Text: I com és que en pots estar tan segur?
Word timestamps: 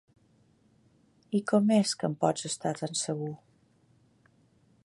I 1.39 1.43
com 1.51 1.69
és 1.77 1.93
que 1.99 2.09
en 2.13 2.17
pots 2.25 2.49
estar 2.51 2.75
tan 2.81 3.01
segur? 3.05 3.33